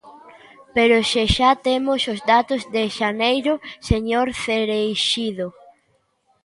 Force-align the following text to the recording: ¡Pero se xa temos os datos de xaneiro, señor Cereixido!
¡Pero 0.75 0.97
se 1.11 1.23
xa 1.35 1.51
temos 1.67 2.01
os 2.13 2.19
datos 2.31 2.61
de 2.73 2.83
xaneiro, 2.97 3.53
señor 3.89 4.27
Cereixido! 4.43 5.47